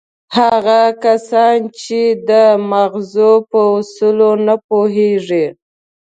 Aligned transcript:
هغه 0.37 0.81
کسان 1.03 1.59
چې 1.81 2.01
د 2.29 2.31
ماغزو 2.71 3.31
په 3.49 3.59
اصولو 3.75 4.31
نه 4.47 4.55
پوهېږي. 4.67 5.45